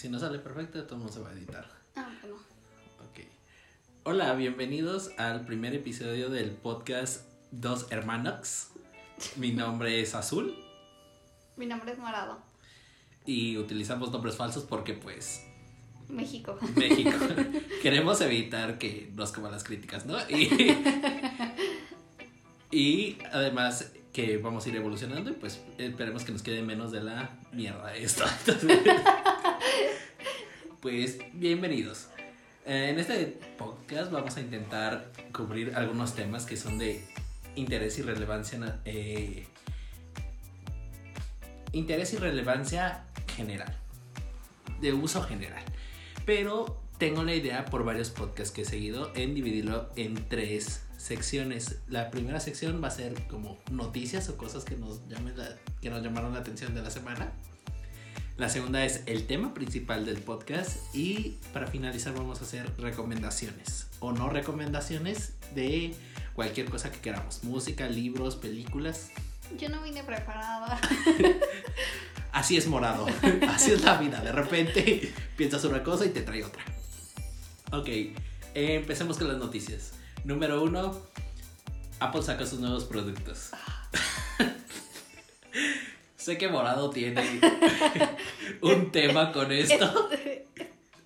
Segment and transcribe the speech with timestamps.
[0.00, 1.68] Si no sale perfecto, todo mundo se va a editar.
[1.94, 2.36] Ah, bueno.
[3.00, 3.20] Ok.
[4.04, 8.68] Hola, bienvenidos al primer episodio del podcast Dos Hermanos.
[9.36, 10.56] Mi nombre es Azul
[11.58, 12.38] Mi nombre es Morado.
[13.26, 15.44] y utilizamos nombres falsos porque pues
[16.08, 16.58] México.
[16.76, 17.10] México.
[17.82, 20.16] Queremos evitar que nos coman las críticas, ¿no?
[20.30, 20.78] Y,
[22.70, 27.02] y además que vamos a ir evolucionando y pues esperemos que nos quede menos de
[27.02, 28.24] la mierda esto.
[28.46, 28.80] Entonces,
[30.80, 32.08] pues bienvenidos.
[32.64, 37.04] Eh, En este podcast vamos a intentar cubrir algunos temas que son de
[37.54, 39.46] interés y relevancia eh,
[41.72, 43.04] interés y relevancia
[43.36, 43.76] general
[44.80, 45.62] de uso general
[46.24, 51.80] pero tengo la idea por varios podcasts que he seguido en dividirlo en tres secciones.
[51.88, 55.00] La primera sección va a ser como noticias o cosas que nos,
[55.80, 57.32] que nos llamaron la atención de la semana.
[58.40, 63.86] La segunda es el tema principal del podcast y para finalizar vamos a hacer recomendaciones
[63.98, 65.94] o no recomendaciones de
[66.32, 67.44] cualquier cosa que queramos.
[67.44, 69.10] Música, libros, películas.
[69.58, 70.80] Yo no vine preparada.
[72.32, 73.04] Así es morado.
[73.50, 74.22] Así es la vida.
[74.22, 76.64] De repente piensas una cosa y te trae otra.
[77.72, 77.90] Ok,
[78.54, 79.92] empecemos con las noticias.
[80.24, 80.98] Número uno,
[81.98, 83.50] Apple saca sus nuevos productos.
[86.30, 87.40] Sé que morado tiene
[88.62, 90.08] un tema con esto.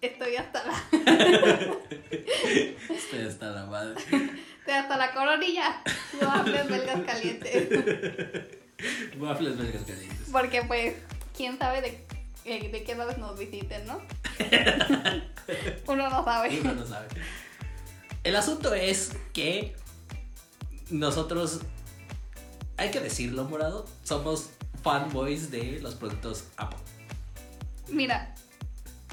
[0.02, 0.82] Estoy hasta la,
[2.90, 3.94] Estoy hasta la madre.
[4.02, 5.82] estoy hasta la coronilla.
[6.20, 7.68] Waffles belgas calientes.
[9.18, 10.28] Waffles belgas calientes.
[10.30, 10.94] Porque pues,
[11.34, 12.04] quién sabe de,
[12.44, 14.02] eh, de qué lados nos visiten, ¿no?
[15.86, 16.60] Uno no sabe.
[16.60, 17.08] Uno no sabe.
[18.24, 19.74] El asunto es que
[20.90, 21.60] nosotros,
[22.76, 24.50] hay que decirlo, morado, somos
[24.84, 26.78] fanboys de los productos Apple.
[27.88, 28.34] Mira,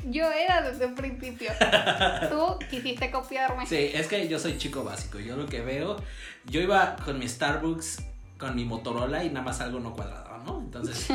[0.09, 1.49] yo era desde un principio.
[2.29, 3.65] Tú quisiste copiarme.
[3.65, 5.19] Sí, es que yo soy chico básico.
[5.19, 5.97] Yo lo que veo,
[6.45, 8.03] yo iba con mi Starbucks,
[8.37, 10.59] con mi Motorola y nada más algo no cuadraba, ¿no?
[10.59, 11.07] Entonces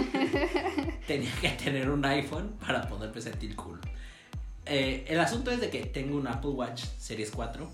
[1.07, 3.79] tenía que tener un iPhone para poderme sentir cool.
[4.65, 7.71] Eh, el asunto es de que tengo un Apple Watch Series 4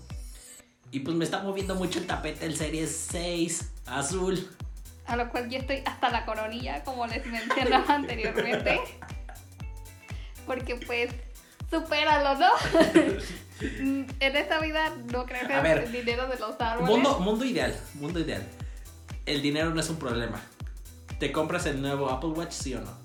[0.91, 4.47] y pues me está moviendo mucho el tapete el Series 6 azul.
[5.05, 8.79] A lo cual yo estoy hasta la coronilla, como les mencionaba anteriormente.
[10.45, 11.11] Porque pues,
[11.69, 12.49] supéralo, ¿no?
[13.61, 16.89] en esta vida no creo que ver, el dinero de los árboles.
[16.89, 18.45] Mundo, mundo ideal, mundo ideal.
[19.25, 20.41] El dinero no es un problema.
[21.19, 22.97] ¿Te compras el nuevo Apple Watch, sí o no?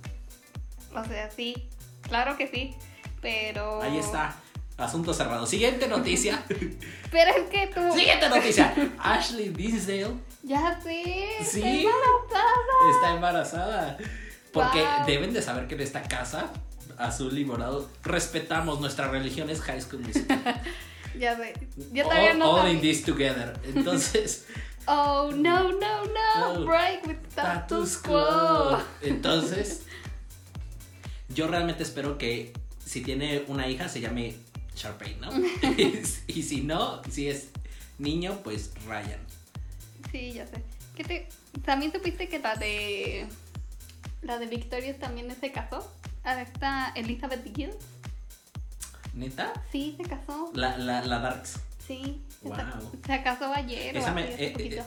[0.94, 1.68] O sea, sí,
[2.02, 2.74] claro que sí.
[3.20, 3.82] Pero.
[3.82, 4.36] Ahí está.
[4.78, 5.44] Asunto cerrado.
[5.44, 6.42] Siguiente noticia.
[7.10, 7.80] Pero es que tú.
[7.94, 8.72] Siguiente noticia.
[8.98, 11.02] Ashley Tisdale Ya sé.
[11.44, 11.60] Sí.
[11.60, 12.90] Estoy embarazada.
[12.94, 13.98] está embarazada.
[14.52, 15.06] Porque Wow.
[15.06, 16.50] deben de saber que en esta casa,
[16.96, 20.38] azul y morado, respetamos nuestra religión es High School Musical.
[21.18, 21.52] Ya sé.
[21.92, 23.58] Yo todavía all, no all in this together.
[23.64, 24.46] Entonces,
[24.86, 26.54] Oh, no, no, no.
[26.60, 26.64] No.
[26.64, 28.78] Break with status quo.
[29.02, 29.82] Entonces,
[31.28, 32.52] yo realmente espero que
[32.84, 34.36] si tiene una hija se llame
[34.78, 35.30] Sharpay, ¿no?
[36.26, 37.48] y si no, si es
[37.98, 39.20] niño, pues Ryan.
[40.12, 40.62] Sí, ya sé.
[40.96, 41.28] ¿Qué te...
[41.64, 43.26] También supiste que la de.
[44.22, 45.92] La de Victorious también se casó.
[46.24, 47.70] A esta Elizabeth Gill.
[49.14, 49.52] ¿Neta?
[49.72, 50.50] Sí, se casó.
[50.54, 51.58] La, la, la Darks.
[51.86, 52.20] Sí.
[52.42, 52.56] Wow.
[53.06, 54.76] Se casó ayer Esa me, eh, poquito.
[54.82, 54.84] eh,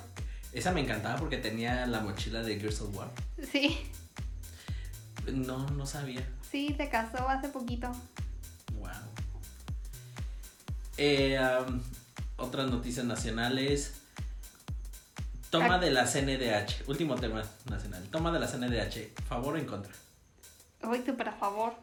[0.53, 3.09] esa me encantaba porque tenía la mochila de Gears of War.
[3.51, 3.77] Sí,
[5.31, 6.27] No, no sabía.
[6.49, 7.91] sí, se casó hace poquito.
[10.97, 11.81] Eh, um,
[12.37, 14.01] otras noticias nacionales.
[15.49, 16.87] Toma de la CNDH.
[16.87, 18.03] Último tema nacional.
[18.11, 19.21] Toma de la CNDH.
[19.27, 19.91] ¿Favor o en contra?
[20.81, 21.73] Voy súper a favor.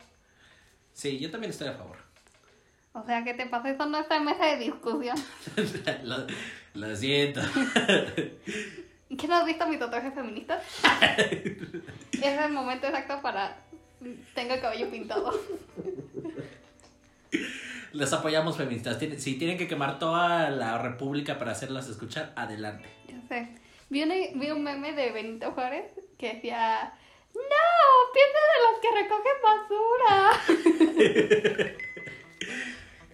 [0.94, 1.96] Sí, yo también estoy a favor.
[2.92, 3.70] O sea, ¿qué te pasa?
[3.70, 5.16] Eso no está en mesa de discusión.
[6.04, 6.26] lo,
[6.74, 7.40] lo siento.
[9.16, 10.60] ¿Qué no has visto mi tatuaje feminista?
[12.12, 13.56] es el momento exacto para...
[14.34, 15.32] Tengo el cabello pintado.
[17.92, 18.98] Les apoyamos feministas.
[19.18, 22.88] Si tienen que quemar toda la república para hacerlas escuchar, adelante.
[23.08, 23.48] Ya sé.
[23.88, 25.86] Vi, una- vi un meme de Benito Juárez
[26.18, 26.92] que decía...
[27.34, 27.40] No,
[28.14, 30.18] piensa de los que recogen basura.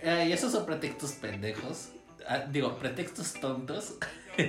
[0.06, 1.88] Eh, y esos son pretextos pendejos.
[2.28, 3.94] Ah, digo, pretextos tontos.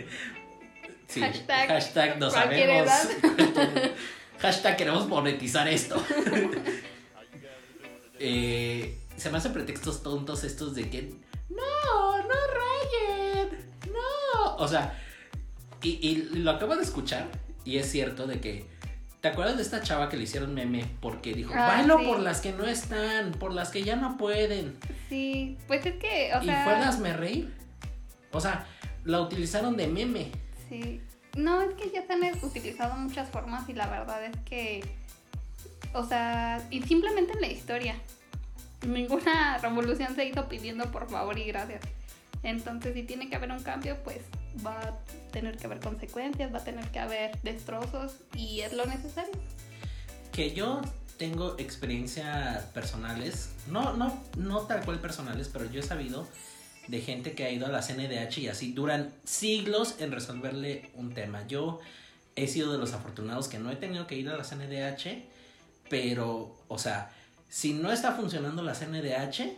[1.07, 2.89] Sí, Hashtag hashtag no sabemos.
[4.39, 6.03] hashtag queremos monetizar esto.
[8.19, 11.13] Eh, se me hacen pretextos tontos estos de que
[11.49, 13.57] no, no rayen,
[13.91, 14.55] no.
[14.57, 14.97] O sea,
[15.81, 17.27] y, y lo acabo de escuchar
[17.63, 18.75] y es cierto de que
[19.21, 20.85] ¿Te acuerdas de esta chava que le hicieron meme?
[21.01, 22.05] Porque dijo, Ah, bailo sí.
[22.05, 24.77] por las que no están, por las que ya no pueden.
[25.09, 26.63] Sí, pues es que, o y sea.
[26.63, 27.51] fue hazme reír.
[28.31, 28.67] O sea,
[29.03, 30.31] la utilizaron de meme.
[30.69, 31.01] Sí.
[31.35, 34.85] No, es que ya se han utilizado muchas formas y la verdad es que,
[35.93, 37.95] o sea, y simplemente en la historia,
[38.81, 41.81] ninguna revolución se hizo pidiendo por favor y gracias.
[42.43, 44.19] Entonces, si tiene que haber un cambio, pues
[44.65, 44.93] va a
[45.31, 49.33] tener que haber consecuencias, va a tener que haber destrozos y es lo necesario.
[50.31, 50.81] Que yo
[51.17, 56.27] tengo experiencias personales, no, no, no tal cual personales, pero yo he sabido
[56.87, 61.13] de gente que ha ido a la CNDH y así duran siglos en resolverle un
[61.13, 61.47] tema.
[61.47, 61.79] Yo
[62.35, 65.23] he sido de los afortunados que no he tenido que ir a la CNDH,
[65.89, 67.11] pero, o sea,
[67.49, 69.51] si no está funcionando la CNDH,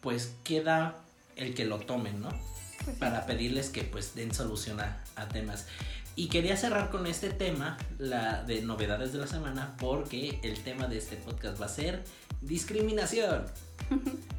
[0.00, 0.96] pues queda
[1.36, 2.28] el que lo tomen, ¿no?
[2.28, 3.00] Pues sí.
[3.00, 5.66] para pedirles que pues den solución a, a temas.
[6.14, 10.86] Y quería cerrar con este tema, la de novedades de la semana, porque el tema
[10.88, 12.04] de este podcast va a ser
[12.42, 13.46] discriminación.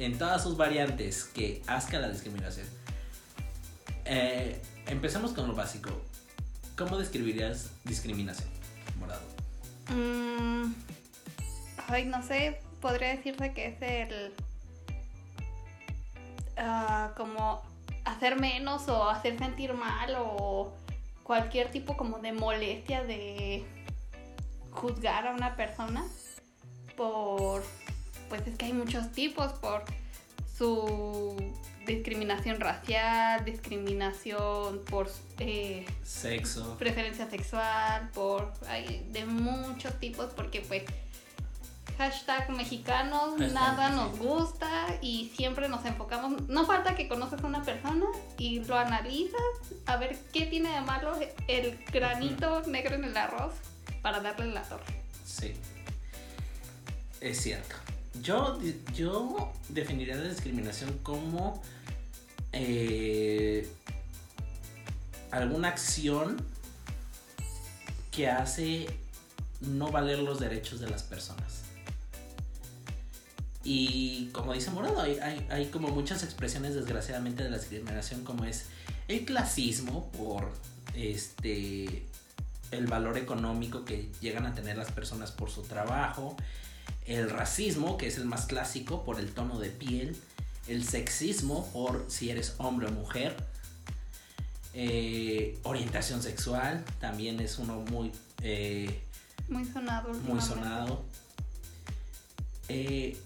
[0.00, 2.66] en todas sus variantes que asca la discriminación.
[4.06, 5.90] Eh, empecemos con lo básico.
[6.76, 8.48] ¿Cómo describirías discriminación?
[8.98, 9.20] Morado.
[9.88, 10.72] Mm,
[11.90, 14.32] ay, no sé, podría decirse que es el.
[16.56, 17.62] ah, como
[18.04, 20.72] hacer menos o hacer sentir mal o
[21.22, 23.64] cualquier tipo como de molestia de
[24.70, 26.04] juzgar a una persona
[26.96, 27.62] por.
[28.28, 29.84] Pues es que hay muchos tipos, por
[30.56, 31.36] su
[31.86, 36.76] discriminación racial, discriminación por eh, Sexo.
[36.78, 40.84] preferencia sexual, por hay de muchos tipos, porque pues
[42.00, 47.46] hashtag mexicanos, Hashtag, nada nos gusta y siempre nos enfocamos, no falta que conoces a
[47.46, 48.06] una persona
[48.38, 49.38] y lo analizas
[49.84, 51.12] a ver qué tiene de malo
[51.46, 53.52] el granito negro en el arroz
[54.00, 55.02] para darle la torre.
[55.26, 55.52] Sí.
[57.20, 57.76] Es cierto.
[58.22, 58.58] Yo,
[58.94, 61.62] yo definiría la discriminación como
[62.52, 63.70] eh,
[65.30, 66.42] alguna acción
[68.10, 68.86] que hace
[69.60, 71.59] no valer los derechos de las personas.
[73.62, 78.44] Y como dice Morado, hay, hay, hay como muchas expresiones desgraciadamente de la discriminación como
[78.44, 78.66] es
[79.08, 80.50] el clasismo por
[80.94, 82.06] este
[82.70, 86.36] el valor económico que llegan a tener las personas por su trabajo,
[87.04, 90.16] el racismo, que es el más clásico, por el tono de piel,
[90.68, 93.36] el sexismo, por si eres hombre o mujer,
[94.72, 98.12] eh, orientación sexual, también es uno muy,
[98.42, 99.00] eh,
[99.48, 100.14] Muy sonado.
[100.14, 101.02] muy sonado.
[102.68, 103.20] Eh,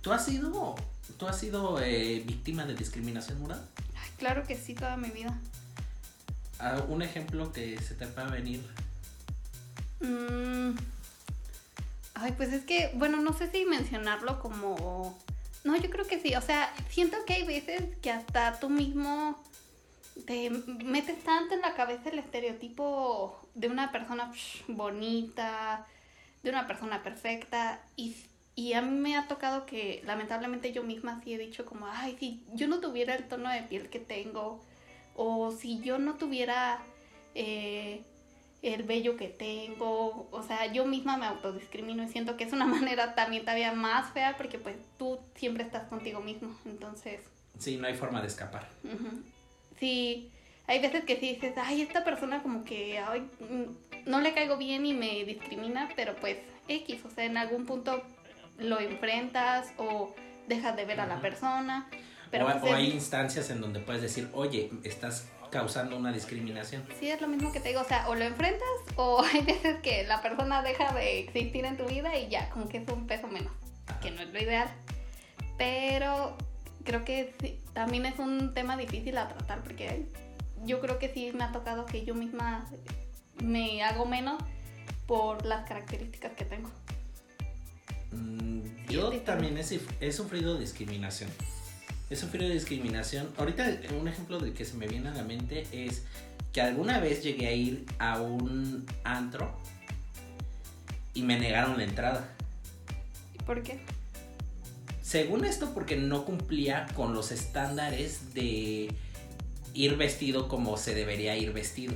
[0.00, 0.74] ¿Tú has sido,
[1.18, 3.62] tú has sido eh, víctima de discriminación moral?
[4.02, 5.38] Ay, claro que sí, toda mi vida.
[6.58, 8.62] Ah, Un ejemplo que se te pueda venir.
[10.00, 10.76] Mm.
[12.14, 15.18] Ay, pues es que, bueno, no sé si mencionarlo como...
[15.64, 16.34] No, yo creo que sí.
[16.34, 19.42] O sea, siento que hay veces que hasta tú mismo
[20.26, 25.86] te metes tanto en la cabeza el estereotipo de una persona psh, bonita,
[26.42, 27.80] de una persona perfecta.
[27.96, 28.16] Y,
[28.60, 32.16] y a mí me ha tocado que lamentablemente yo misma sí he dicho como, ay,
[32.20, 34.60] si yo no tuviera el tono de piel que tengo,
[35.16, 36.78] o si yo no tuviera...
[37.34, 38.02] eh,
[38.62, 42.66] el vello que tengo, o sea, yo misma me autodiscrimino y siento que es una
[42.76, 47.20] manera también todavía más fea porque pues tú siempre estás contigo mismo, entonces,
[47.58, 48.68] Sí, no hay forma de escapar.
[49.78, 50.30] sí,
[50.66, 54.58] hay veces que sí dices, ay, esta persona como que ay, mm, no le caigo
[54.58, 56.36] bien y me discrimina, pero pues
[56.68, 58.02] X, o sea, en algún punto
[58.60, 60.14] lo enfrentas o
[60.48, 61.88] dejas de ver a la persona,
[62.30, 66.12] pero o, pues, o es- hay instancias en donde puedes decir, oye, estás causando una
[66.12, 66.84] discriminación.
[67.00, 69.80] Sí, es lo mismo que te digo, o sea, o lo enfrentas o hay veces
[69.82, 73.06] que la persona deja de existir en tu vida y ya, como que es un
[73.06, 73.52] peso menos,
[74.00, 74.68] que no es lo ideal.
[75.58, 76.36] Pero
[76.84, 80.06] creo que sí, también es un tema difícil a tratar porque
[80.64, 82.66] yo creo que sí me ha tocado que yo misma
[83.42, 84.42] me hago menos
[85.06, 86.70] por las características que tengo.
[88.12, 91.30] Mm, Sí, yo también he, suf- he sufrido discriminación.
[92.10, 93.28] He sufrido discriminación.
[93.38, 96.02] Ahorita un ejemplo del que se me viene a la mente es
[96.52, 99.56] que alguna vez llegué a ir a un antro
[101.14, 102.28] y me negaron la entrada.
[103.46, 103.78] ¿Por qué?
[105.02, 108.92] Según esto, porque no cumplía con los estándares de
[109.74, 111.94] ir vestido como se debería ir vestido.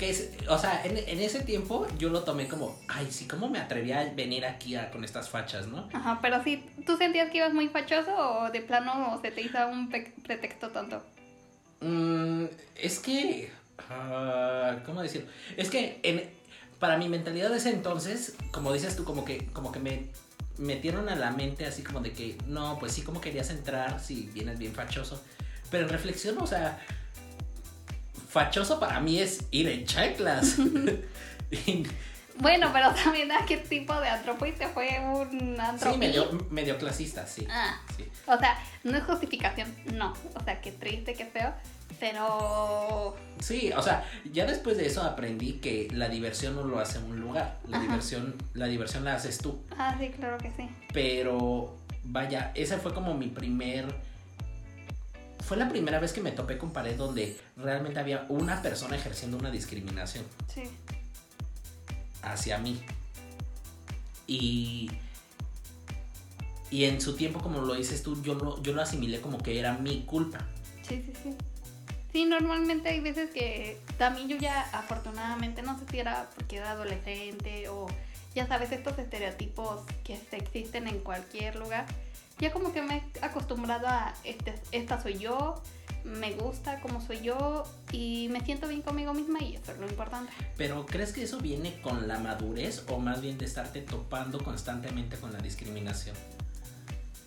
[0.00, 3.50] Que es, o sea, en, en ese tiempo yo lo tomé como, ay, sí, ¿cómo
[3.50, 5.90] me atreví a venir aquí a- con estas fachas, no?
[5.92, 9.58] Ajá, pero sí, ¿tú sentías que ibas muy fachoso o de plano se te hizo
[9.68, 11.02] un pretexto tonto?
[11.80, 12.44] Mm,
[12.76, 13.50] es que.
[13.90, 15.28] ah, ¿Cómo decirlo?
[15.58, 16.30] Es que en-
[16.78, 20.06] para mi mentalidad de ese entonces, como dices tú, como que, como que me
[20.56, 24.30] metieron a la mente así como de que, no, pues sí, como querías entrar, si
[24.32, 25.22] vienes bien fachoso.
[25.70, 26.78] Pero en reflexión, o sea,
[28.30, 30.56] fachoso para mí es ir en chanclas.
[31.50, 31.86] Y-
[32.38, 35.92] Bueno, pero también a qué tipo de antro fuiste, fue un antro.
[35.92, 37.46] sí, medio, medio clasista, sí.
[37.50, 38.08] Ah, sí.
[38.26, 40.14] o sea, no es justificación, no.
[40.34, 41.52] O sea, qué triste, qué feo.
[41.98, 43.14] Pero.
[43.40, 47.20] Sí, o sea, ya después de eso aprendí que la diversión no lo hace un
[47.20, 47.58] lugar.
[47.68, 47.86] La Ajá.
[47.86, 49.62] diversión, la diversión la haces tú.
[49.76, 50.66] Ah, sí, claro que sí.
[50.94, 53.84] Pero vaya, esa fue como mi primer.
[55.42, 59.36] Fue la primera vez que me topé con pared donde realmente había una persona ejerciendo
[59.38, 60.62] una discriminación Sí.
[62.22, 62.80] hacia mí.
[64.26, 64.90] Y.
[66.70, 69.58] Y en su tiempo, como lo dices tú, yo lo, yo lo asimilé como que
[69.58, 70.38] era mi culpa.
[70.88, 71.34] Sí, sí, sí.
[72.12, 76.72] Sí, normalmente hay veces que también yo ya afortunadamente no sé si era porque era
[76.72, 77.86] adolescente o
[78.34, 81.86] ya sabes estos estereotipos que existen en cualquier lugar.
[82.40, 85.62] Ya como que me he acostumbrado a este, esta soy yo,
[86.04, 89.86] me gusta como soy yo y me siento bien conmigo misma y eso es lo
[89.88, 90.32] importante.
[90.56, 95.16] Pero ¿crees que eso viene con la madurez o más bien de estarte topando constantemente
[95.16, 96.16] con la discriminación?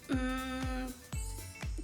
[0.10, 0.88] Mm,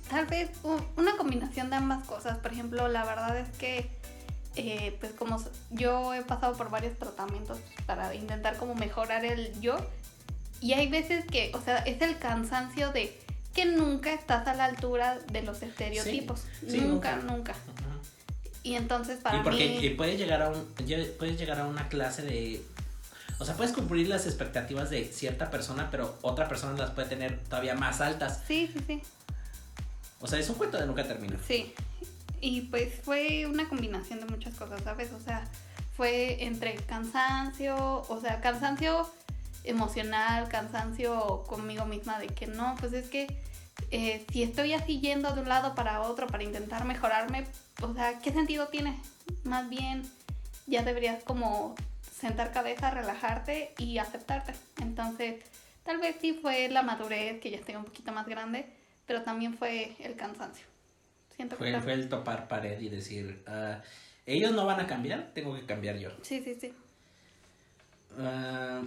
[0.10, 0.50] tal vez
[0.98, 2.40] una combinación de ambas cosas.
[2.40, 3.90] Por ejemplo, la verdad es que,
[4.56, 9.78] eh, pues como yo he pasado por varios tratamientos para intentar como mejorar el yo.
[10.62, 13.18] Y hay veces que, o sea, es el cansancio de
[13.54, 16.44] que nunca estás a la altura de los estereotipos.
[16.68, 17.56] sí, nunca, nunca.
[18.62, 19.86] Y entonces para y porque mí...
[19.86, 20.66] y puedes llegar a un
[21.18, 22.62] puedes llegar a una clase de
[23.40, 27.40] o sea puedes cumplir las expectativas de cierta persona pero otra persona las puede tener
[27.46, 29.02] todavía más altas Sí, sí, sí.
[30.20, 31.74] o sea es un cuento de nunca termina Sí,
[32.42, 35.12] y pues fue una combinación de muchas cosas, ¿sabes?
[35.12, 35.44] O sea,
[35.96, 39.10] fue entre cansancio, o sea, cansancio
[39.70, 43.28] emocional, cansancio conmigo misma de que no, pues es que
[43.92, 47.46] eh, si estoy así yendo de un lado para otro para intentar mejorarme,
[47.82, 49.00] o sea, ¿qué sentido tiene?
[49.44, 50.04] Más bien,
[50.68, 51.76] ya deberías como
[52.20, 54.54] sentar cabeza, relajarte y aceptarte.
[54.82, 55.44] Entonces,
[55.84, 58.66] tal vez sí fue la madurez, que ya estoy un poquito más grande,
[59.06, 60.66] pero también fue el cansancio.
[61.36, 63.82] Siento que fue, el topar pared y decir ah,
[64.26, 66.74] ellos no van a cambiar tengo que cambiar yo Sí, sí, sí.
[68.18, 68.82] Ah,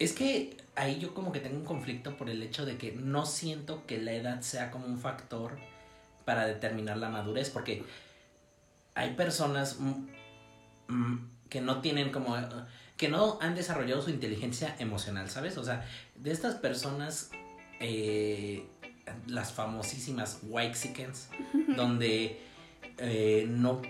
[0.00, 3.26] es que ahí yo como que tengo un conflicto por el hecho de que no
[3.26, 5.58] siento que la edad sea como un factor
[6.24, 7.84] para determinar la madurez, porque
[8.94, 9.78] hay personas
[11.50, 12.48] que no tienen como eh,
[12.96, 15.58] que no han desarrollado su inteligencia emocional, ¿sabes?
[15.58, 17.30] O sea, de estas personas
[17.78, 18.66] eh,
[19.26, 21.28] las famosísimas Whitexicans,
[21.76, 22.40] donde
[22.98, 23.82] eh, no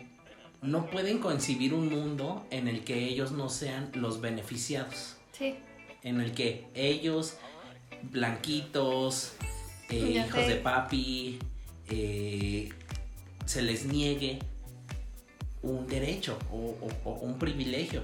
[0.61, 5.57] no pueden concebir un mundo en el que ellos no sean los beneficiados, Sí,
[6.03, 7.37] en el que ellos,
[8.03, 9.33] blanquitos,
[9.91, 11.39] eh, hijos de papi,
[11.89, 12.71] eh,
[13.47, 14.39] se les niegue
[15.63, 18.03] un derecho o, o- o un privilegio.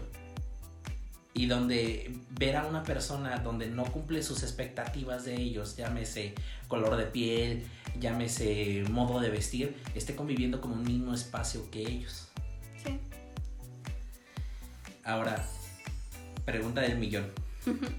[1.33, 6.35] Y donde ver a una persona donde no cumple sus expectativas de ellos, llámese
[6.67, 7.63] color de piel,
[8.01, 12.29] llámese modo de vestir, esté conviviendo como un mismo espacio que ellos.
[12.83, 12.99] sí.
[15.05, 15.47] Ahora,
[16.45, 17.31] pregunta del millón.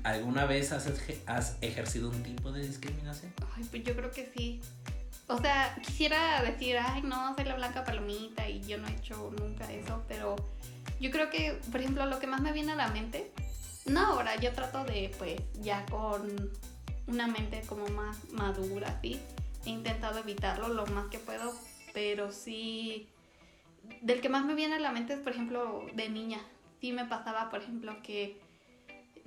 [0.04, 3.34] ¿Alguna vez has, eje- has ejercido un tipo de discriminación?
[3.56, 4.62] Ay, pues yo creo que sí.
[5.28, 9.32] O sea, quisiera decir, ay, no, soy la blanca palomita y yo no he hecho
[9.38, 10.36] nunca eso, pero
[11.02, 13.30] yo creo que, por ejemplo, lo que más me viene a la mente,
[13.86, 16.50] no ahora, yo trato de, pues, ya con
[17.08, 19.20] una mente como más madura, ¿sí?
[19.66, 21.54] He intentado evitarlo lo más que puedo,
[21.94, 23.08] pero sí,
[24.02, 26.40] del que más me viene a la mente es, por ejemplo, de niña.
[26.80, 28.40] Sí me pasaba, por ejemplo, que,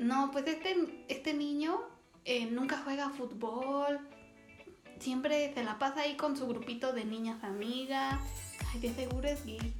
[0.00, 1.78] no, pues este, este niño
[2.24, 4.00] eh, nunca juega fútbol,
[4.98, 8.18] siempre se la pasa ahí con su grupito de niñas amigas,
[8.72, 9.74] ay, de seguro es gay.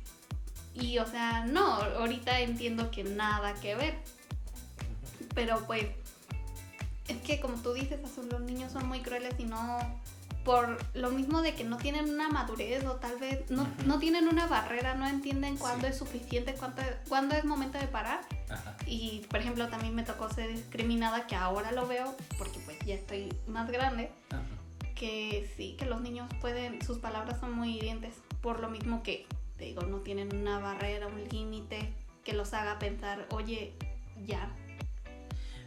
[0.74, 3.98] Y o sea, no, ahorita entiendo que nada que ver,
[5.34, 5.86] pero pues
[7.08, 9.78] es que como tú dices, Azul, los niños son muy crueles y no
[10.44, 14.28] por lo mismo de que no tienen una madurez o tal vez no, no tienen
[14.28, 15.92] una barrera, no entienden cuándo Sí.
[15.92, 18.20] es suficiente, cuándo, cuándo es momento de parar.
[18.87, 22.94] Y por ejemplo también me tocó ser discriminada, que ahora lo veo porque pues ya
[22.94, 24.42] estoy más grande, Ajá.
[24.94, 29.26] que sí, que los niños pueden, sus palabras son muy hirientes, por lo mismo que,
[29.56, 31.92] te digo, no tienen una barrera, un límite
[32.25, 33.75] que los haga pensar, oye,
[34.26, 34.50] ya.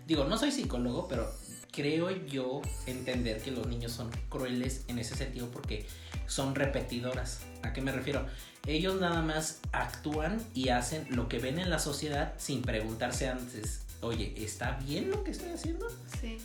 [0.05, 1.31] Digo, no soy psicólogo, pero
[1.73, 5.85] creo yo entender que los niños son crueles en ese sentido porque
[6.27, 7.41] son repetidoras.
[7.63, 8.25] ¿A qué me refiero?
[8.65, 13.81] Ellos nada más actúan y hacen lo que ven en la sociedad sin preguntarse antes,
[14.01, 15.89] oye, ¿está bien lo que estoy haciendo?
[16.21, 16.37] Sí.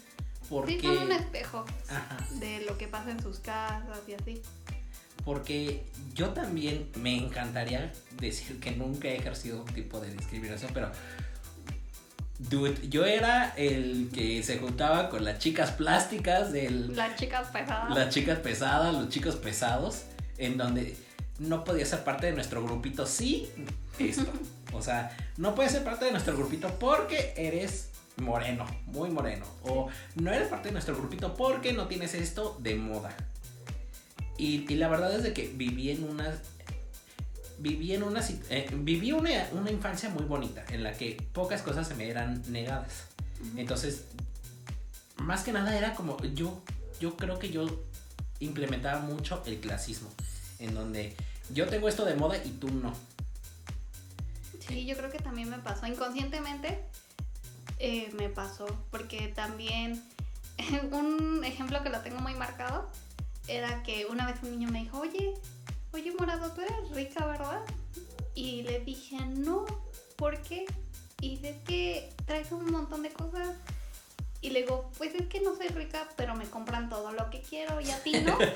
[0.48, 0.80] Porque...
[0.80, 2.26] Sí, son un espejo Ajá.
[2.40, 4.42] de lo que pasa en sus casas y así.
[5.24, 10.90] Porque yo también me encantaría decir que nunca he ejercido un tipo de discriminación, pero.
[12.38, 17.94] Dude, yo era el que se juntaba con las chicas plásticas, del, Las chicas pesadas.
[17.94, 20.04] las chicas pesadas, los chicos pesados,
[20.36, 20.96] en donde
[21.40, 23.48] no podía ser parte de nuestro grupito, sí,
[23.98, 24.32] esto.
[24.74, 29.46] O sea, no puedes ser parte de nuestro grupito porque eres moreno, muy moreno.
[29.62, 33.16] O no eres parte de nuestro grupito porque no tienes esto de moda.
[34.36, 36.38] Y, y la verdad es de que viví en una.
[37.58, 38.20] Viví en una.
[38.50, 42.42] eh, viví una, una infancia muy bonita en la que pocas cosas se me eran
[42.50, 43.04] negadas.
[43.56, 44.04] Entonces,
[45.16, 46.62] más que nada era como yo,
[47.00, 47.84] yo creo que yo
[48.40, 50.08] implementaba mucho el clasismo,
[50.58, 51.16] en donde
[51.52, 52.92] yo tengo esto de moda y tú no.
[54.66, 56.84] Sí, yo creo que también me pasó inconscientemente.
[57.78, 60.02] eh, me pasó porque también
[60.92, 62.90] un ejemplo que lo tengo muy marcado
[63.46, 65.34] era que una vez un niño me dijo, oye,
[65.92, 67.62] oye morado, tú eres rica, ¿verdad?
[68.34, 69.64] Y le dije, no,
[70.16, 70.66] ¿por qué?
[71.20, 73.56] Y es que traes un montón de cosas.
[74.40, 77.40] Y le digo, pues es que no soy rica, pero me compran todo lo que
[77.40, 78.38] quiero y a ti no.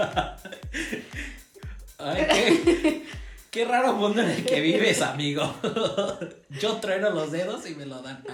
[1.99, 3.05] Ay, qué,
[3.51, 5.53] qué raro mundo en el que vives, amigo.
[6.51, 8.25] Yo trueno los dedos y me lo dan.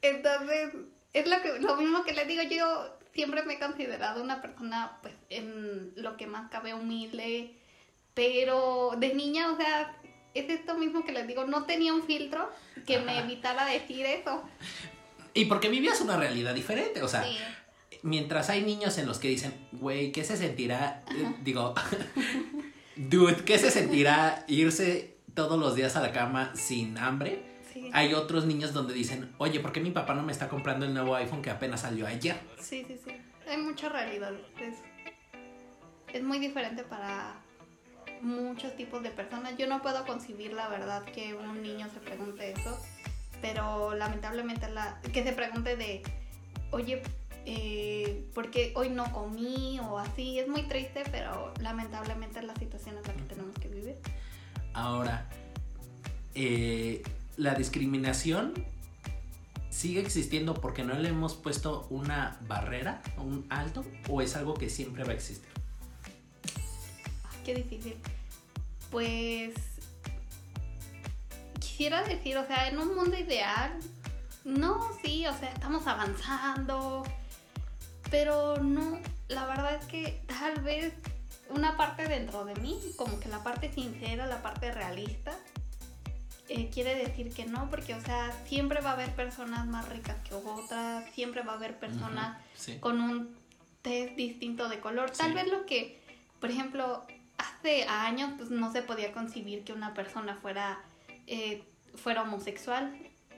[0.00, 0.70] Entonces,
[1.12, 4.98] es lo, que, lo mismo que les digo, yo siempre me he considerado una persona,
[5.00, 7.56] pues, en lo que más cabe humilde,
[8.14, 9.96] pero de niña, o sea,
[10.34, 12.50] es esto mismo que les digo, no tenía un filtro
[12.86, 14.42] que me evitara decir eso.
[15.34, 17.36] Y porque vivías una realidad diferente, o sea, Sí,
[18.02, 21.02] mientras hay niños en los que dicen, güey, ¿qué se sentirá?
[21.10, 21.74] Eh, Digo,
[22.96, 27.42] dude, ¿qué se sentirá irse todos los días a la cama sin hambre?
[27.72, 30.86] sí, Hay otros niños donde dicen, oye, ¿por qué mi papá no me está comprando
[30.86, 32.36] el nuevo iPhone que apenas salió ayer?
[32.60, 33.10] sí, sí, sí.
[33.48, 34.32] Hay mucha realidad.
[34.60, 34.76] Es,
[36.14, 37.34] es muy diferente para
[38.22, 39.56] muchos tipos de personas.
[39.56, 42.78] Yo no puedo concebir la verdad que un niño se pregunte eso,
[43.40, 46.02] pero lamentablemente la, que se pregunte de,
[46.70, 47.02] oye,
[47.46, 49.78] eh, ¿por qué hoy no comí?
[49.80, 50.38] o así.
[50.38, 53.96] Es muy triste, pero lamentablemente es la situación en la que tenemos que vivir.
[54.72, 55.28] Ahora,
[56.34, 57.02] eh,
[57.36, 58.54] la discriminación
[59.70, 64.70] sigue existiendo porque no le hemos puesto una barrera, un alto, o es algo que
[64.70, 65.53] siempre va a existir.
[67.44, 67.96] Qué difícil.
[68.90, 69.54] Pues
[71.60, 73.72] quisiera decir, o sea, en un mundo ideal,
[74.44, 77.02] no, sí, o sea, estamos avanzando,
[78.10, 80.92] pero no, la verdad es que tal vez
[81.50, 85.36] una parte dentro de mí, como que la parte sincera, la parte realista,
[86.48, 90.16] eh, quiere decir que no, porque, o sea, siempre va a haber personas más ricas
[90.28, 92.78] que otras, siempre va a haber personas sí.
[92.78, 93.34] con un
[93.82, 95.10] test distinto de color.
[95.10, 95.34] Tal Sí.
[95.34, 96.00] vez lo que,
[96.40, 97.06] por ejemplo,
[97.38, 100.80] hace años pues no se podía concebir que una persona fuera,
[101.26, 102.96] eh, fuera homosexual.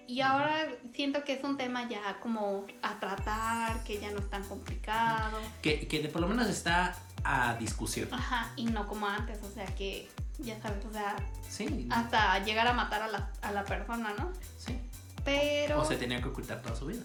[0.08, 4.30] Y ahora siento que es un tema ya como a tratar, que ya no es
[4.30, 5.38] tan complicado.
[5.62, 8.08] Que, que por lo menos está a discusión.
[8.12, 11.16] Ajá, y no como antes, o sea que, ya sabes, o sea,
[11.48, 14.32] Sí, hasta llegar a matar a la, a la persona, ¿no?
[14.58, 14.78] sí.
[15.24, 15.80] Pero...
[15.80, 17.02] O se tenía que ocultar toda su vida.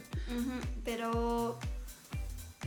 [0.85, 1.57] Pero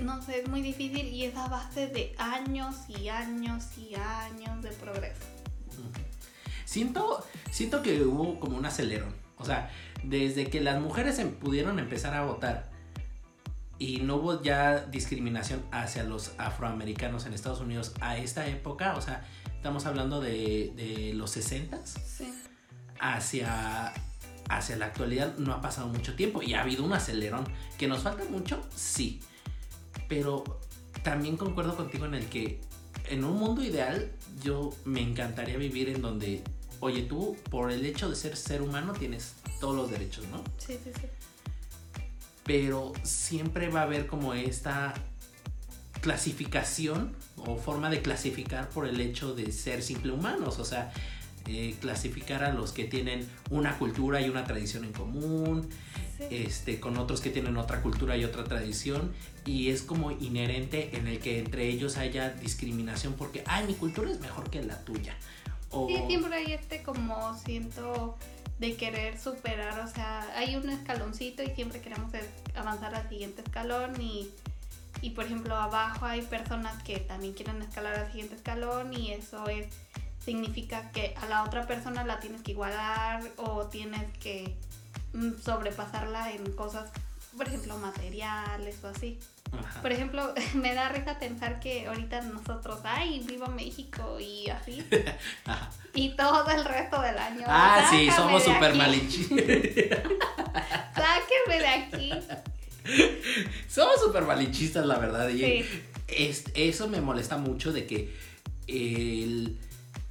[0.01, 4.63] no sé, es muy difícil y es a base de años y años y años
[4.63, 5.21] de progreso.
[6.65, 9.15] Siento, siento que hubo como un acelerón.
[9.37, 9.71] O sea,
[10.03, 12.71] desde que las mujeres em- pudieron empezar a votar
[13.79, 19.01] y no hubo ya discriminación hacia los afroamericanos en Estados Unidos a esta época, o
[19.01, 19.27] sea,
[19.57, 22.33] estamos hablando de, de los 60s Sí.
[23.01, 23.93] hacia,
[24.49, 27.45] hacia la actualidad no ha pasado mucho tiempo y ha habido un acelerón.
[27.79, 28.65] ¿Que nos falta mucho?
[28.75, 29.21] Sí.
[30.15, 30.45] Pero
[31.03, 32.61] también concuerdo contigo en el que
[33.11, 34.13] en un mundo ideal
[34.45, 36.45] yo me encantaría vivir en donde,
[36.79, 40.45] oye, tú por el hecho de ser ser humano tienes todos los derechos, ¿no?
[40.59, 41.09] Sí, sí, sí.
[42.45, 44.95] Pero siempre va a haber como esta
[46.01, 50.93] clasificación o forma de clasificar por el hecho de ser simple humanos, o sea,
[51.47, 55.69] eh, clasificar a los que tienen una cultura y una tradición en común,
[56.19, 56.25] Sí.
[56.31, 59.13] este, con otros que tienen otra cultura y otra tradición,
[59.45, 64.11] y es como inherente en el que entre ellos haya discriminación porque, ay, mi cultura
[64.13, 65.17] es mejor que la tuya.
[65.71, 68.17] O, Sí, siempre hay este como siento
[68.61, 72.13] de querer superar, o sea, hay un escaloncito y siempre queremos
[72.55, 74.31] avanzar al siguiente escalón y,
[75.03, 79.49] y por ejemplo abajo hay personas que también quieren escalar al siguiente escalón y eso
[79.49, 79.67] es
[80.25, 84.57] significa que a la otra persona la tienes que igualar o tienes que
[85.13, 86.91] mm, sobrepasarla en cosas,
[87.37, 89.19] por ejemplo, materiales o así.
[89.53, 89.83] Ajá.
[89.83, 94.85] Por ejemplo, me da risa pensar que ahorita nosotros, ay, viva México y así.
[95.47, 95.71] Ajá.
[95.95, 97.45] Y todo el resto del año.
[97.47, 99.39] Ah, sí, somos súper aquí, malinchistas.
[100.95, 102.11] Sáquenme de aquí.
[103.69, 105.29] somos súper malinchistas, la verdad.
[105.29, 105.83] Y Sí.
[106.09, 108.15] es- eso me molesta mucho de que
[108.67, 109.59] el,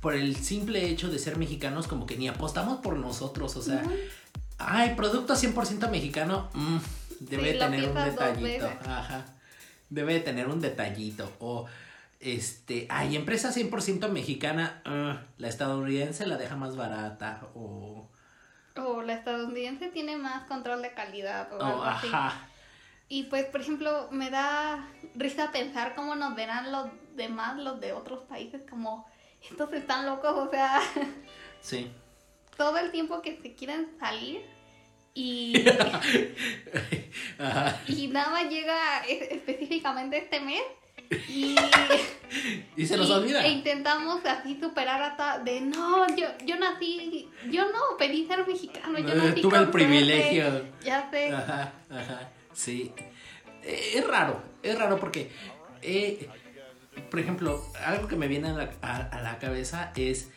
[0.04, 3.56] por el simple hecho de ser mexicanos, como que ni apostamos por nosotros.
[3.56, 3.82] O sea,
[4.58, 6.78] ay, producto 100% mexicano, mm,
[7.22, 8.70] debe Sí, tener un detallito.
[8.86, 9.26] Ajá.
[9.90, 11.32] Debe de tener un detallito.
[11.40, 11.68] O,
[12.20, 17.48] este, ay, empresa 100% mexicana, ah, la estadounidense la deja más barata.
[17.56, 18.10] O,
[18.76, 22.08] O la estadounidense tiene más control de calidad o o, algo así.
[22.08, 22.50] Ajá.
[23.08, 24.86] Y pues, por ejemplo, me da
[25.16, 29.06] risa pensar cómo nos verán los demás, los de otros países, como
[29.50, 30.82] estos están locos, o sea,
[31.62, 31.90] Sí.
[32.58, 34.42] todo el tiempo que se quieren salir
[35.16, 35.54] y,
[37.40, 37.82] Ajá.
[37.88, 40.62] y nada más llega e- específicamente este mes
[41.30, 41.56] y,
[42.76, 43.46] Y se nos olvida.
[43.46, 48.98] e intentamos así superar hasta de no, yo, yo nací, yo no pedí ser mexicano,
[49.00, 50.50] yo Eh, nací tuve el privilegio.
[50.50, 50.72] suerte".
[50.84, 51.32] Ya sé.
[51.32, 52.92] Ajá, ajá, sí.
[53.64, 55.30] Eh, Es raro, es raro porque,
[55.84, 56.28] eh,
[57.10, 60.30] por ejemplo, algo que me viene a la, a- a la cabeza es,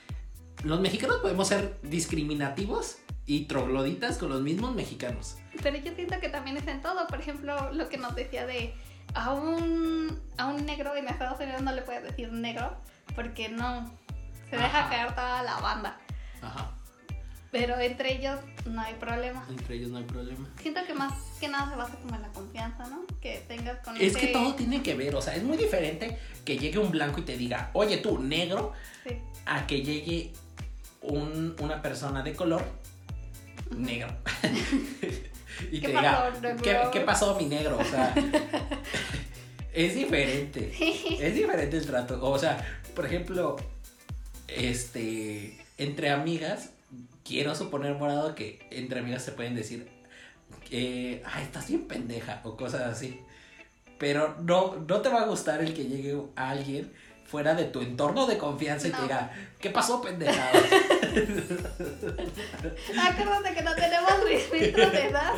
[0.65, 5.37] los mexicanos podemos ser discriminativos y trogloditas con los mismos mexicanos.
[5.63, 7.07] Pero yo siento que también es en todo.
[7.09, 8.75] Por ejemplo, lo que nos decía de
[9.15, 12.77] a un, a un negro en Estados Unidos no le puedes decir negro
[13.15, 13.91] porque no
[14.51, 14.91] se deja Ajá.
[14.91, 15.99] caer toda la banda.
[16.43, 16.71] Ajá,
[17.53, 19.47] Pero entre ellos no hay problema.
[19.49, 20.49] entre ellos no hay problema.
[20.61, 23.05] Siento que más que nada se basa como en la confianza, ¿no?
[23.21, 26.59] Que tengas con Es que todo tiene que ver, o sea, es muy diferente que
[26.59, 28.73] llegue un blanco y te diga, oye tú, negro,
[29.07, 29.17] Sí.
[29.47, 30.33] a que llegue
[31.03, 32.63] un- una persona de color
[33.77, 34.09] negro.
[35.73, 36.57] y ¿Qué te pasó, diga?
[36.63, 37.79] ¿qué, qué pasó mi negro?
[37.79, 38.13] O sea,
[39.73, 40.73] es diferente.
[41.21, 42.19] Es diferente el trato.
[42.29, 43.57] O sea, por ejemplo,
[44.49, 46.71] este, entre amigas,
[47.27, 49.89] quiero suponer, morado, que entre amigas se pueden decir,
[50.71, 53.21] eh, ay, estás bien pendeja o cosas así.
[53.99, 56.93] Pero no, no te va a gustar el que llegue alguien
[57.25, 60.51] fuera de tu entorno de confianza y te diga, ¿qué pasó, pendeja?
[63.09, 65.33] Acuérdate que no tenemos registros de edad.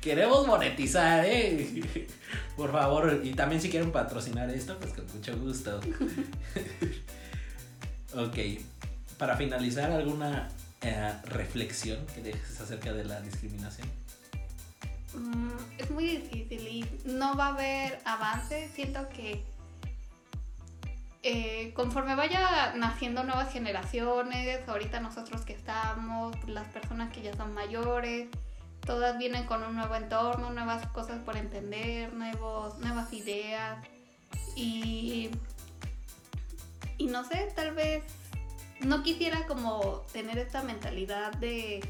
[0.00, 1.82] Queremos monetizar, ¿eh?
[2.56, 5.80] Por favor, y también si quieren patrocinar esto, pues con mucho gusto.
[8.14, 8.38] ok,
[9.20, 10.48] para finalizar, ¿alguna
[10.80, 13.86] eh, reflexión que dejes acerca de la discriminación?
[15.12, 18.70] Mm, es muy difícil y no va a haber avance.
[18.74, 19.44] Siento que
[21.22, 27.52] eh, conforme vaya naciendo nuevas generaciones, ahorita nosotros que estamos, las personas que ya son
[27.52, 28.28] mayores,
[28.86, 33.86] todas vienen con un nuevo entorno, nuevas cosas por entender, nuevos, nuevas ideas
[34.56, 35.28] y,
[36.96, 38.02] y no sé, tal vez
[38.80, 41.80] no quisiera como tener esta mentalidad de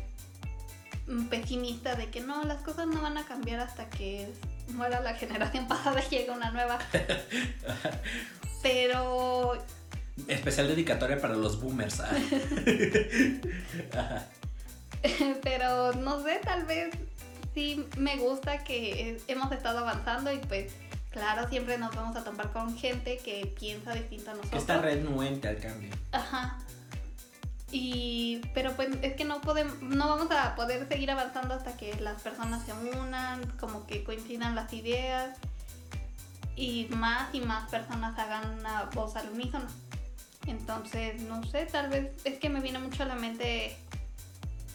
[1.07, 4.29] mm, pesimista de que no, las cosas no van a cambiar hasta que
[4.69, 6.79] muera la generación pasada y llegue una nueva.
[8.63, 9.55] Pero
[10.29, 12.01] Especial dedicatoria para los boomers.
[12.01, 12.11] ah.
[15.43, 16.91] Pero no sé, tal vez
[17.55, 20.73] sí me gusta que hemos estado avanzando y pues
[21.11, 24.61] claro, siempre nos vamos a topar con gente que piensa distinto a nosotros.
[24.61, 25.91] está renuente al cambio.
[26.13, 26.59] Ajá.
[27.73, 31.95] Y pero pues es que no podemos no vamos a poder seguir avanzando hasta que
[32.01, 35.37] las personas se unan, como que coincidan las ideas
[36.57, 39.67] y más y más personas hagan una voz al unísono.
[40.47, 43.77] Entonces, no sé, tal vez es que me viene mucho a la mente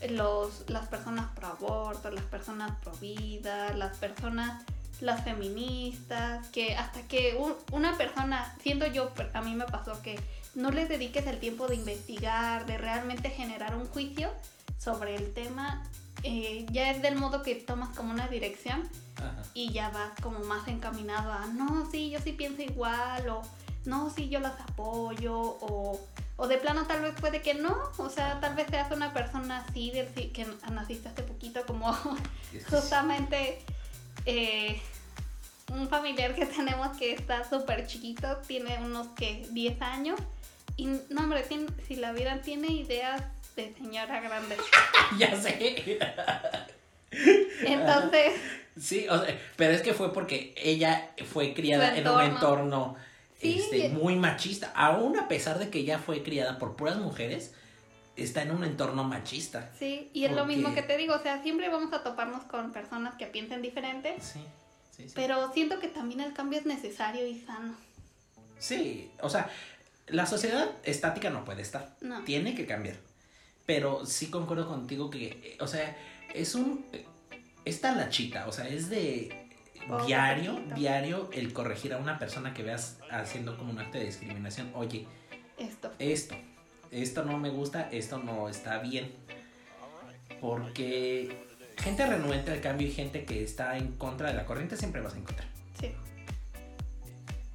[0.10, 4.64] los, las personas pro aborto, las personas pro vida, las personas,
[5.02, 10.20] las feministas, que hasta que un- una persona, siendo yo, a mí me pasó que
[10.56, 14.32] no les dediques el tiempo de investigar, de realmente generar un juicio
[14.78, 15.84] sobre el tema,
[16.24, 19.44] eh, ya es del modo que tomas como una dirección Ajá.
[19.54, 23.42] y ya vas como más encaminado a, no, sí, yo sí pienso igual, o
[23.86, 26.00] no, sí, yo las apoyo, o,
[26.38, 29.66] o de plano tal vez puede que no, o sea, tal vez seas una persona
[29.68, 31.94] así, de, sí, que naciste hace poquito, como
[32.70, 33.60] justamente
[34.26, 34.82] eh,
[35.72, 40.20] un familiar que tenemos que está súper chiquito, tiene unos que 10 años,
[40.78, 43.24] y no, hombre, tiene- si la vida tiene ideas
[43.56, 44.58] de señora grande.
[45.18, 46.00] ya sé.
[47.66, 48.34] Entonces,
[48.78, 52.96] Sí, o sea, pero es que fue porque ella fue criada en un entorno.
[53.40, 53.60] Sí.
[53.60, 54.72] este, muy machista.
[54.76, 57.54] Aún a pesar de que ella fue criada por puras mujeres,
[58.18, 59.70] está en un entorno machista.
[59.80, 62.74] sí, y es lo mismo que te digo, o sea, siempre vamos a toparnos con
[62.74, 64.40] personas que piensen diferente, Sí,
[64.96, 65.14] sí, sí.
[65.16, 67.76] pero siento que también el cambio es necesario y sano.
[68.58, 69.50] Sí, o sea,
[70.08, 71.96] la sociedad estática no puede estar.
[72.02, 72.24] No.
[72.24, 72.96] Tiene que cambiar.
[73.66, 75.98] Pero sí concuerdo contigo que, o sea,
[76.34, 76.86] es un...
[77.66, 79.48] Es tan lachita, o sea, es de
[80.06, 80.76] diario, poquito.
[80.76, 84.72] diario el corregir a una persona que veas haciendo como un acto de discriminación.
[84.76, 85.08] Oye,
[85.58, 85.92] Esto.
[85.98, 86.36] esto,
[86.92, 89.12] esto no me gusta, esto no está bien.
[90.40, 91.45] Porque
[91.78, 95.14] gente renuente al cambio y gente que está en contra de la corriente siempre vas
[95.14, 95.48] a encontrar.
[95.80, 95.92] Sí.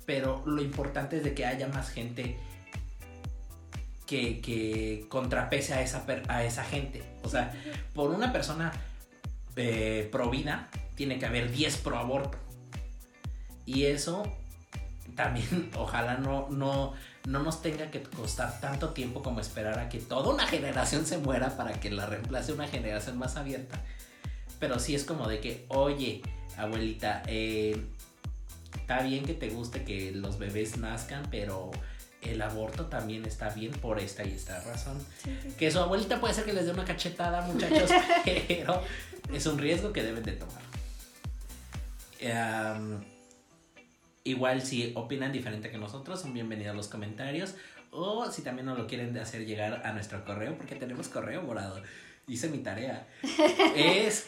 [0.06, 2.38] Pero lo importante es de que haya más gente
[4.06, 7.02] que, que contrapese a esa, a esa gente.
[7.22, 7.52] O sea,
[7.94, 8.72] por una persona
[9.56, 12.38] eh, pro vida, tiene que haber 10 pro aborto.
[13.66, 14.24] Y eso
[15.14, 16.94] también ojalá no, no,
[17.26, 21.18] no nos tenga que costar tanto tiempo como esperar a que toda una generación se
[21.18, 23.80] muera para que la reemplace una generación más abierta.
[24.60, 26.22] Pero sí es como de que, oye,
[26.56, 27.82] abuelita, eh,
[28.74, 31.70] está bien que te guste que los bebés nazcan, pero
[32.22, 34.98] el aborto también está bien por esta y esta razón.
[35.24, 35.56] Sí, sí, sí.
[35.56, 37.90] Que su abuelita puede ser que les dé una cachetada, muchachos,
[38.24, 38.82] pero
[39.32, 40.62] es un riesgo que deben de tomar.
[44.22, 47.54] Igual si opinan diferente que nosotros, son bienvenidos a los comentarios.
[47.90, 51.82] O si también nos lo quieren hacer llegar a nuestro correo, porque tenemos correo morado.
[52.28, 53.08] Hice mi tarea.
[53.76, 54.26] Es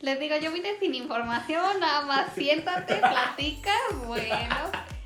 [0.00, 3.72] Les digo, yo vine sin información, nada más siéntate, platica,
[4.06, 4.56] bueno,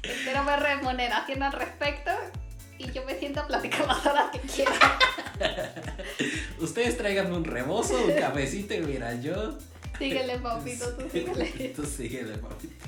[0.03, 2.11] espero ver remuneración al respecto
[2.79, 4.73] y yo me siento a platicar las horas que quiera.
[6.59, 9.59] Ustedes tráiganme un rebozo, un cafecito y mira, yo.
[9.99, 11.73] Síguele, papito, tú síguele.
[11.77, 12.87] Tú síguele, papito.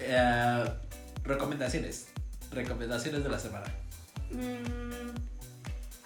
[0.00, 0.64] Eh,
[1.22, 2.08] recomendaciones.
[2.50, 3.66] Recomendaciones de la semana.
[4.30, 5.31] Mm,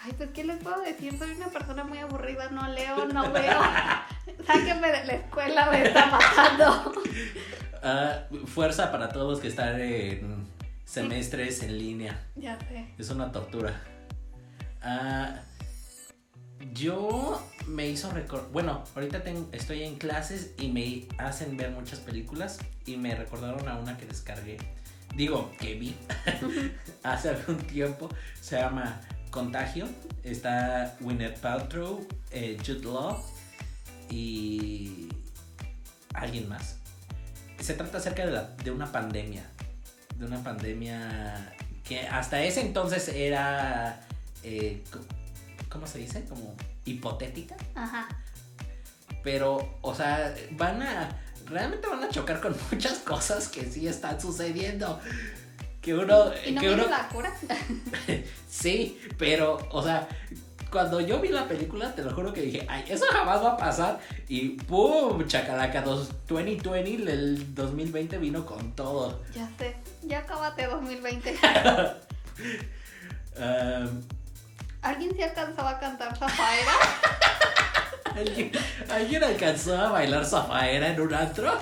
[0.07, 1.19] Ay, pues, ¿qué les puedo decir?
[1.19, 3.61] Soy una persona muy aburrida, no leo, no veo.
[4.47, 6.93] Sáquenme de la escuela, me está matando.
[7.89, 10.49] Ah, fuerza para todos los que están en
[10.85, 12.21] semestres en línea.
[12.35, 12.89] Ya sé.
[12.99, 13.81] Es una tortura.
[14.83, 15.37] Ah,
[16.73, 18.51] yo me hizo recordar.
[18.51, 23.77] Bueno, ahorita estoy en clases y me hacen ver muchas películas y me recordaron a
[23.77, 24.57] una que descargué.
[25.15, 25.95] Digo, que vi
[27.05, 28.09] hace algún tiempo.
[28.41, 29.89] Se llama Contagio.
[30.25, 33.23] Está Gwyneth Paltrow, eh, Jude Law
[34.11, 35.09] y
[36.15, 36.77] alguien más.
[37.61, 39.45] Se trata acerca de, la- de una pandemia.
[40.17, 41.53] De una pandemia
[41.85, 44.01] que hasta ese entonces era.
[44.43, 44.83] eh,
[45.69, 46.25] ¿Cómo se dice?
[46.25, 47.57] Como hipotética.
[47.75, 48.09] Ajá.
[49.23, 51.09] Pero, o sea, van a.
[51.47, 55.01] Realmente van a chocar con muchas cosas que sí están sucediendo.
[55.87, 56.33] Que uno.
[56.45, 57.33] ¿Y no que uno la cura?
[58.51, 60.09] Sí, pero, o sea,
[60.73, 63.57] cuando yo vi la película, te lo juro que dije, ay, eso jamás va a
[63.57, 64.01] pasar.
[64.29, 65.25] Y ¡pum!
[65.29, 69.23] Chacalaca, dos- 2020, el 2020 vino con todo.
[69.33, 69.77] Ya sé.
[70.03, 71.37] Ya acabate 2020.
[73.39, 74.03] Um,
[74.83, 76.73] ¿Alguien se alcanzaba a cantar Zafaera?
[78.17, 78.51] ¿alguien,
[78.89, 81.53] alguien alcanzó a bailar zafaera en un antro?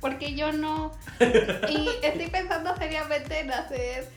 [0.00, 0.92] Porque yo no.
[1.68, 2.28] Y estoy
[2.82, 4.08] seriamente en hacer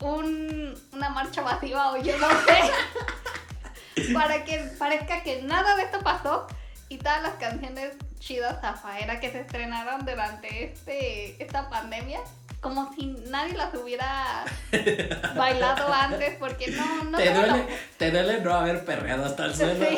[0.00, 4.12] un, una marcha masiva o yo no sé.
[4.14, 6.46] Para que parezca que nada de esto pasó
[6.88, 12.20] y todas las canciones chidas Zafaera que se estrenaron durante este, esta pandemia,
[12.60, 14.44] como si nadie las hubiera
[15.36, 17.66] bailado antes, porque no, no ¿Te, la- duele,
[17.98, 19.84] te duele no haber perreado hasta el suelo.
[19.86, 19.96] Sí.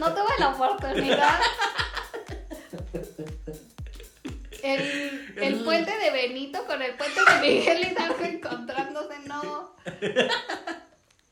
[0.00, 1.38] No tuve la oportunidad.
[4.64, 9.76] El, el puente de Benito con el puente de Miguel Hidalgo encontrándose, no.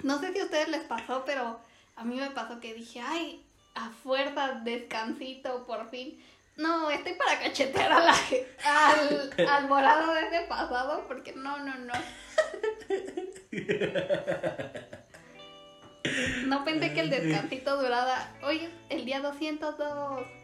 [0.03, 1.59] No sé si a ustedes les pasó, pero
[1.97, 3.43] a mí me pasó que dije, ay,
[3.75, 6.23] a fuerza, descansito, por fin.
[6.57, 8.15] No, estoy para cachetear a la,
[8.65, 11.95] al, al morado de ese pasado, porque no, no, no.
[16.47, 18.35] No pensé que el descansito durara.
[18.43, 20.42] Hoy es el día 202.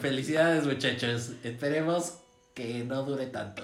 [0.00, 1.32] Felicidades, muchachos.
[1.42, 2.18] Esperemos
[2.54, 3.62] que no dure tanto.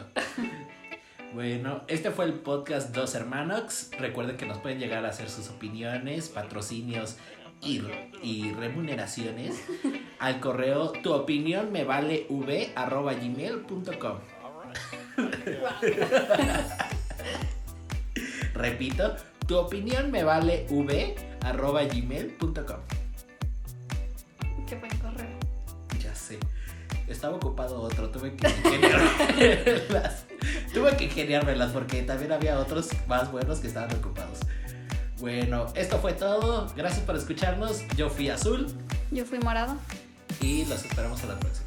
[1.34, 3.90] Bueno, este fue el podcast Dos Hermanos.
[3.98, 7.16] Recuerden que nos pueden llegar a hacer sus opiniones, patrocinios
[7.60, 7.82] y,
[8.22, 9.62] y remuneraciones
[10.18, 14.18] al correo tu opinión me vale v arroba gmail.com.
[18.54, 22.95] Repito, Tu opinión me vale v arroba gmail.com.
[27.08, 30.24] Estaba ocupado otro, tuve que ingeniármelas.
[30.74, 34.40] tuve que ingeniármelas porque también había otros más buenos que estaban ocupados.
[35.18, 36.70] Bueno, esto fue todo.
[36.76, 37.82] Gracias por escucharnos.
[37.96, 38.66] Yo fui azul
[39.10, 39.76] Yo fui morado.
[40.40, 41.65] y los esperamos a la próxima.